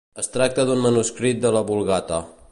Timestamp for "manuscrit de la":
0.85-1.63